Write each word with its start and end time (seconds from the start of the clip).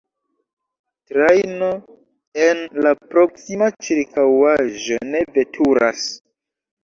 Trajno 1.09 1.67
en 2.45 2.63
la 2.85 2.93
proksima 3.13 3.67
ĉirkaŭaĵo 3.89 4.97
ne 5.11 5.21
veturas. 5.39 6.09